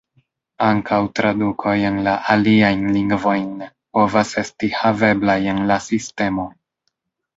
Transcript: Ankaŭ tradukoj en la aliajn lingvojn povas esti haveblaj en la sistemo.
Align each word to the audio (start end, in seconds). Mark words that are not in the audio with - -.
Ankaŭ 0.67 0.99
tradukoj 1.19 1.73
en 1.89 1.99
la 2.07 2.15
aliajn 2.35 2.81
lingvojn 2.95 3.53
povas 3.99 4.33
esti 4.43 4.71
haveblaj 4.81 5.39
en 5.55 5.61
la 5.73 5.79
sistemo. 5.91 6.49